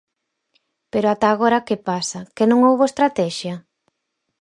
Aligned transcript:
Pero 0.91 1.07
ata 1.13 1.27
agora 1.31 1.65
que 1.67 1.77
pasa, 1.89 2.19
¿que 2.35 2.45
non 2.47 2.59
houbo 2.67 2.83
estratexia? 2.87 3.55